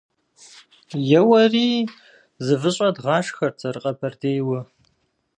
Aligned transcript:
-Еуэри, 1.19 1.69
зы 2.45 2.53
выщӀэ 2.61 2.87
дгъашхэрт 2.95 3.57
зэрыкъэбэрдейуэ. 3.61 4.59